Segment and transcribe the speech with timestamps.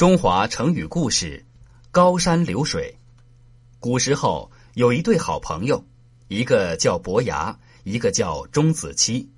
[0.00, 1.44] 中华成语故事：
[1.90, 2.96] 高山流水。
[3.80, 5.84] 古时候有一对好朋友，
[6.26, 9.28] 一个叫伯牙，一个叫钟子期。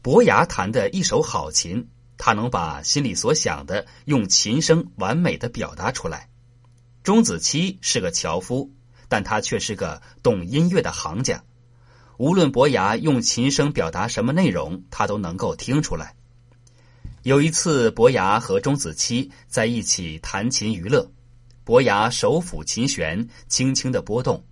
[0.00, 6.30] 伯牙弹的一手好琴，他能把心里所想的用琴声完美的表达出来。
[7.02, 8.70] 钟子期是个樵夫，
[9.08, 11.44] 但他却是个懂音乐的行家。
[12.16, 16.16] 无论伯牙用琴声表达什么内容，他都能够听出来。
[17.24, 21.08] 有一次，伯牙和钟子期在一起弹琴娱乐。
[21.62, 24.44] 伯牙手抚琴弦，轻轻的拨动，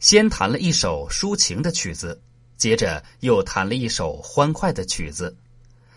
[0.00, 2.20] 先弹了一首抒情的曲子，
[2.56, 5.36] 接着又弹了一首欢快的曲子。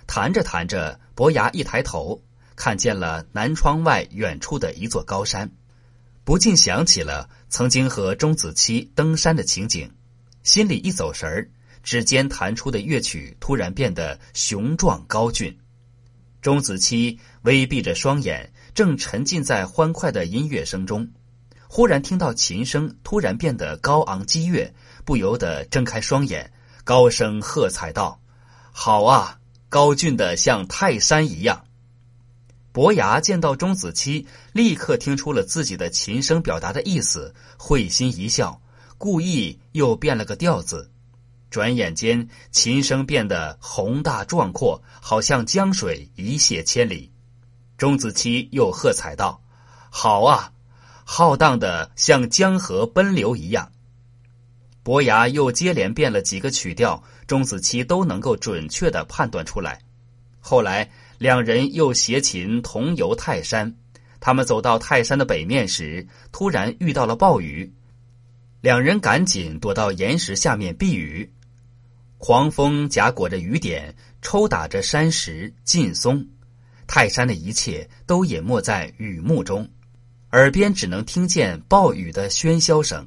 [0.06, 2.22] 弹着弹着，伯牙一抬头，
[2.56, 5.50] 看见了南窗外远处的一座高山，
[6.24, 9.92] 不禁想起了曾经和钟子期登山的情景，
[10.44, 11.50] 心里一走神儿，
[11.82, 15.58] 指尖弹出的乐曲突然变得雄壮高峻。
[16.44, 21.10] 钟子期微闭着双眼，正沉浸在欢快的音乐声中，
[21.70, 24.74] 忽然听到琴声突然变得高昂激越，
[25.06, 26.52] 不由得睁开双眼，
[26.84, 28.20] 高声喝彩道
[28.74, 31.64] ：“好啊，高峻的像泰山一样。”
[32.74, 38.62] 伯牙见到钟子期，立刻听出了自己的琴声表达的意思，会心一笑，
[38.98, 40.92] 故意又变了个调子。
[41.54, 47.12] 转眼间，琴声变得宏大壮阔，好像江水一泻千里。
[47.78, 49.40] 钟子期又喝彩道
[49.92, 50.52] ：“好啊，
[51.04, 53.72] 浩荡的像江河奔流一样。”
[54.82, 59.80] 伯牙又接连变了几个曲调，钟子期都能够准确的判断出来。
[60.40, 63.76] 后来，两人又携琴同游泰山。
[64.20, 67.72] 他们走到泰山的北面时，突然遇到了暴雨，
[68.60, 71.32] 两人赶紧躲到岩石下面避雨。
[72.26, 76.26] 狂风夹裹着雨点，抽打着山石劲松，
[76.88, 79.70] 泰山的一切都隐没在雨幕中，
[80.32, 83.06] 耳边只能听见暴雨的喧嚣声。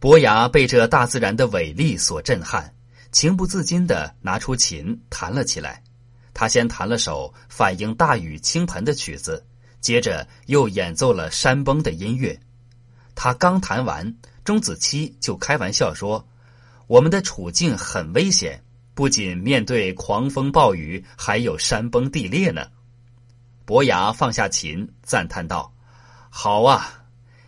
[0.00, 2.72] 伯牙被这大自然的伟力所震撼，
[3.12, 5.82] 情不自禁的拿出琴弹了起来。
[6.32, 9.44] 他先弹了首反映大雨倾盆的曲子，
[9.82, 12.40] 接着又演奏了山崩的音乐。
[13.14, 16.26] 他刚弹完，钟子期就开玩笑说。
[16.86, 18.62] 我们的处境很危险，
[18.94, 22.68] 不仅面对狂风暴雨，还有山崩地裂呢。
[23.64, 25.72] 伯牙放下琴，赞叹道
[26.28, 27.04] ：“好啊，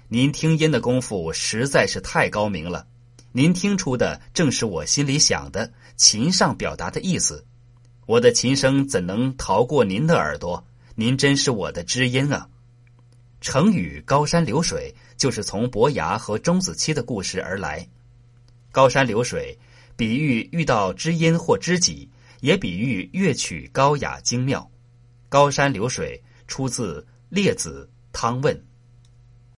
[0.08, 2.86] 您听音的功夫实在是太高明了。
[3.32, 7.44] 您听出的正是我心里想的，琴上表达的意思。
[8.06, 10.66] 我的琴声怎能逃过您的耳朵？
[10.94, 12.48] 您真是我的知音啊！”
[13.42, 17.86] 成语“高山流水”就是从伯牙和钟子期的故事而来。
[18.76, 19.58] 高山流水，
[19.96, 22.06] 比喻遇到知音或知己，
[22.42, 24.70] 也比喻乐曲高雅精妙。
[25.30, 27.00] 高山流水出自
[27.30, 28.54] 《列子·汤问》。